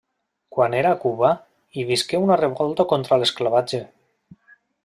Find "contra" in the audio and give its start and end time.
2.95-3.23